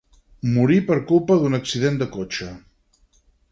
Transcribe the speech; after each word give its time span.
Morí 0.53 0.77
per 0.87 0.97
culpa 1.11 1.37
d'un 1.45 1.59
accident 1.59 2.01
de 2.01 2.09
cotxe. 2.17 2.51